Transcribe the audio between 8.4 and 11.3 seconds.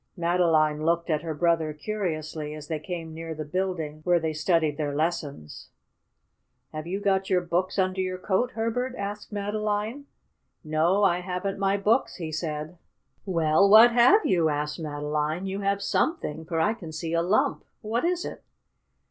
Herbert?" asked Madeline. "No, I